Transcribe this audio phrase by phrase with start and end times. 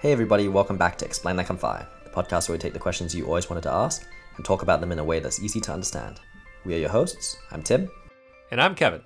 [0.00, 2.78] Hey everybody, welcome back to Explain Like I'm Five, the podcast where we take the
[2.78, 5.60] questions you always wanted to ask and talk about them in a way that's easy
[5.62, 6.20] to understand.
[6.64, 7.36] We are your hosts.
[7.50, 7.90] I'm Tim.
[8.52, 9.00] And I'm Kevin.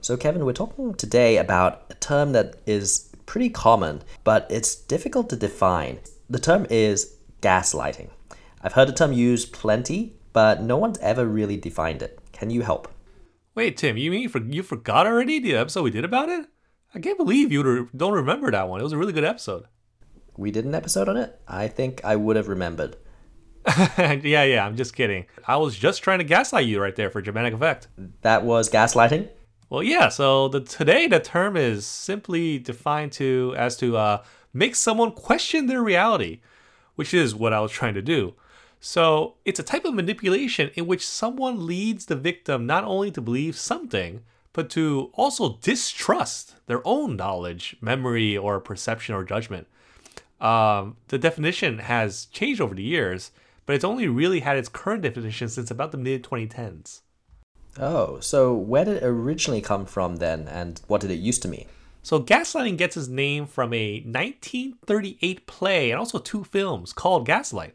[0.00, 5.28] So, Kevin, we're talking today about a term that is pretty common, but it's difficult
[5.28, 5.98] to define.
[6.30, 8.08] The term is gaslighting.
[8.62, 12.20] I've heard the term used plenty, but no one's ever really defined it.
[12.32, 12.88] Can you help?
[13.54, 16.46] Wait, Tim, you mean you, for, you forgot already the episode we did about it?
[16.94, 18.80] I can't believe you re- don't remember that one.
[18.80, 19.66] It was a really good episode.
[20.38, 21.40] We did an episode on it?
[21.48, 22.96] I think I would have remembered.
[23.98, 25.26] yeah, yeah, I'm just kidding.
[25.48, 27.88] I was just trying to gaslight you right there for dramatic effect.
[28.22, 29.28] That was gaslighting?
[29.68, 34.22] Well, yeah, so the today the term is simply defined to as to uh,
[34.54, 36.40] make someone question their reality,
[36.94, 38.34] which is what I was trying to do.
[38.78, 43.20] So it's a type of manipulation in which someone leads the victim not only to
[43.20, 49.66] believe something, but to also distrust their own knowledge, memory, or perception or judgment.
[50.40, 53.32] Um, the definition has changed over the years,
[53.66, 57.00] but it's only really had its current definition since about the mid 2010s.
[57.78, 61.48] Oh, so where did it originally come from then, and what did it used to
[61.48, 61.66] mean?
[62.02, 67.74] So, gaslighting gets its name from a 1938 play and also two films called Gaslight.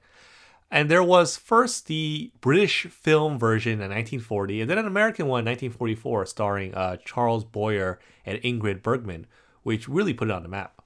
[0.72, 5.42] And there was first the British film version in 1940, and then an American one
[5.42, 9.28] in 1944 starring uh, Charles Boyer and Ingrid Bergman,
[9.62, 10.82] which really put it on the map.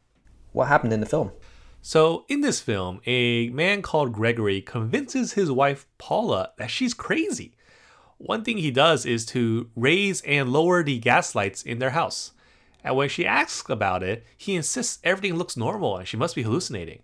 [0.51, 1.31] What happened in the film?
[1.87, 7.53] So, in this film, a man called Gregory convinces his wife Paula that she's crazy.
[8.17, 12.33] One thing he does is to raise and lower the gas lights in their house.
[12.83, 16.43] And when she asks about it, he insists everything looks normal and she must be
[16.43, 17.03] hallucinating.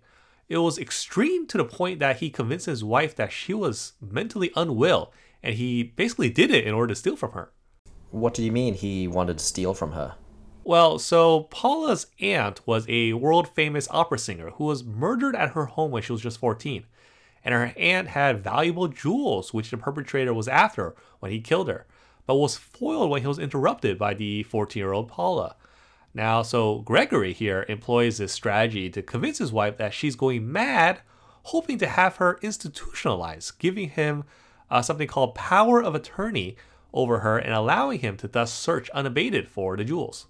[0.50, 4.52] It was extreme to the point that he convinced his wife that she was mentally
[4.54, 7.52] unwell, and he basically did it in order to steal from her.
[8.10, 10.16] What do you mean he wanted to steal from her?
[10.66, 15.66] Well, so Paula's aunt was a world famous opera singer who was murdered at her
[15.66, 16.86] home when she was just 14.
[17.44, 21.84] And her aunt had valuable jewels, which the perpetrator was after when he killed her,
[22.26, 25.54] but was foiled when he was interrupted by the 14 year old Paula.
[26.14, 31.00] Now, so Gregory here employs this strategy to convince his wife that she's going mad,
[31.42, 34.24] hoping to have her institutionalized, giving him
[34.70, 36.56] uh, something called power of attorney
[36.94, 40.26] over her and allowing him to thus search unabated for the jewels.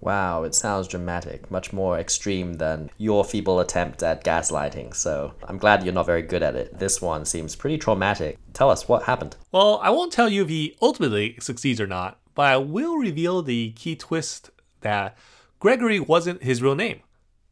[0.00, 5.58] Wow, it sounds dramatic, much more extreme than your feeble attempt at gaslighting, so I'm
[5.58, 6.78] glad you're not very good at it.
[6.78, 8.38] This one seems pretty traumatic.
[8.52, 9.36] Tell us what happened.
[9.52, 13.42] Well, I won't tell you if he ultimately succeeds or not, but I will reveal
[13.42, 14.50] the key twist
[14.82, 15.16] that
[15.58, 17.00] Gregory wasn't his real name.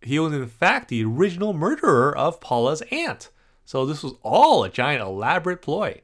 [0.03, 3.31] He was, in fact, the original murderer of Paula's aunt.
[3.65, 6.03] So this was all a giant elaborate ploy.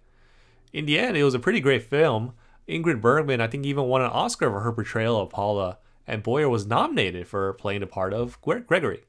[0.73, 2.33] In the end, it was a pretty great film.
[2.67, 5.79] Ingrid Bergman, I think, even won an Oscar for her portrayal of Paula
[6.11, 9.05] and Boyer was nominated for playing the part of Gregory.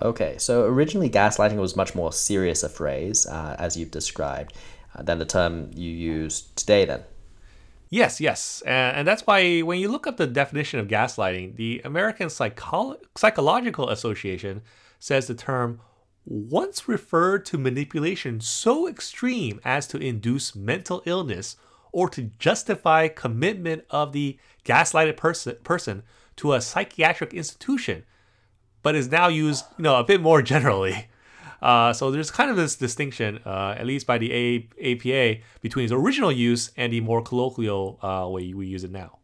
[0.00, 4.54] Okay, so originally gaslighting was much more serious a phrase, uh, as you've described,
[4.96, 7.04] uh, than the term you use today, then.
[7.90, 8.62] Yes, yes.
[8.64, 12.96] And, and, that's why when you look up the definition of gaslighting, the American Psycholo-
[13.16, 14.62] Psychological Association
[14.98, 15.78] says the term
[16.24, 21.56] once referred to manipulation so extreme as to induce mental illness
[21.92, 26.02] or to justify commitment of the gaslighted person, person
[26.36, 28.04] to a psychiatric institution,
[28.82, 31.08] but is now used, you know, a bit more generally.
[31.60, 35.84] Uh, so there's kind of this distinction, uh, at least by the a- APA, between
[35.84, 39.18] its original use and the more colloquial uh, way we use it now.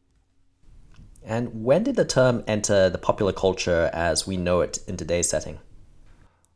[1.24, 5.28] And when did the term enter the popular culture as we know it in today's
[5.28, 5.58] setting?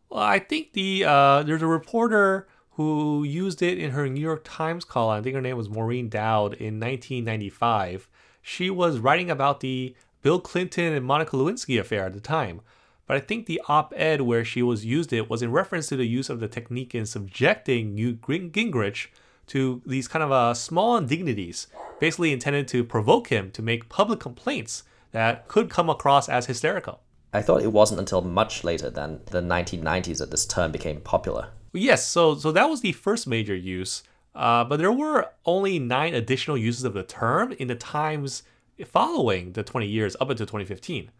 [0.08, 2.46] Well, I think the uh, there's a reporter
[2.76, 5.18] who used it in her New York Times column.
[5.18, 8.08] I think her name was Maureen Dowd in 1995.
[8.40, 12.62] She was writing about the Bill Clinton and Monica Lewinsky affair at the time.
[13.06, 15.96] But I think the op ed where she was used it was in reference to
[15.96, 19.08] the use of the technique in subjecting Newt Gingrich
[19.48, 21.66] to these kind of uh, small indignities,
[22.00, 27.00] basically intended to provoke him to make public complaints that could come across as hysterical.
[27.34, 31.48] I thought it wasn't until much later than the 1990s that this term became popular.
[31.72, 34.02] Yes, so so that was the first major use,
[34.34, 38.42] uh, but there were only nine additional uses of the term in the times
[38.84, 41.10] following the 20 years up until 2015,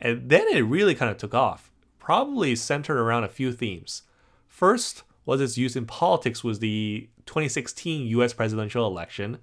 [0.00, 4.02] and then it really kind of took off, probably centered around a few themes.
[4.48, 8.32] First was its use in politics was the 2016 U.S.
[8.32, 9.38] presidential election.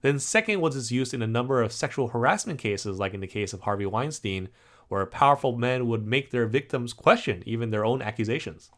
[0.00, 3.26] Then second was its use in a number of sexual harassment cases, like in the
[3.26, 4.48] case of Harvey Weinstein,
[4.88, 8.70] where powerful men would make their victims question even their own accusations.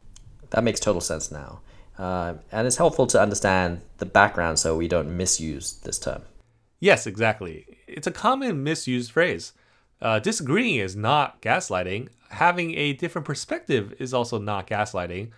[0.50, 1.60] That makes total sense now.
[1.98, 6.22] Uh, and it's helpful to understand the background so we don't misuse this term.
[6.80, 7.66] Yes, exactly.
[7.86, 9.52] It's a common misused phrase.
[10.00, 12.08] Uh, disagreeing is not gaslighting.
[12.30, 15.30] Having a different perspective is also not gaslighting.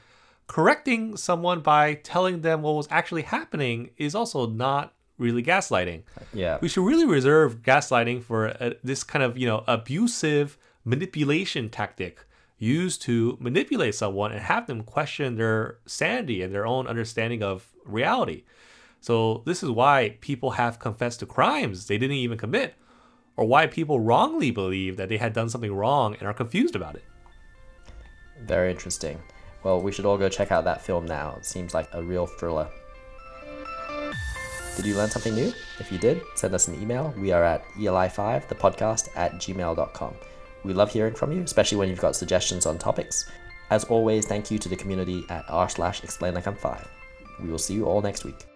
[0.47, 6.03] Correcting someone by telling them what was actually happening is also not really gaslighting.
[6.33, 6.59] Yeah.
[6.61, 12.25] We should really reserve gaslighting for a, this kind of, you know, abusive manipulation tactic
[12.63, 17.69] used to manipulate someone and have them question their sanity and their own understanding of
[17.85, 18.45] reality.
[19.01, 22.75] So this is why people have confessed to crimes they didn't even commit
[23.37, 26.95] or why people wrongly believe that they had done something wrong and are confused about
[26.95, 27.05] it.
[28.45, 29.21] Very interesting.
[29.65, 31.35] Well, we should all go check out that film now.
[31.39, 32.69] It seems like a real thriller.
[34.77, 35.53] Did you learn something new?
[35.81, 37.13] If you did, send us an email.
[37.19, 40.15] We are at ELI5, the podcast, at gmail.com.
[40.65, 43.31] We love hearing from you, especially when you've got suggestions on topics.
[43.71, 46.87] As always, thank you to the community at r slash explain like I'm five.
[47.43, 48.47] We will see you all next week.